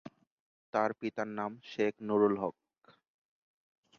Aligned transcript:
তার 0.73 0.89
পিতার 0.99 1.29
নাম 1.37 1.51
শেখ 1.65 1.93
নুরুল 2.07 2.35
হক। 2.41 2.55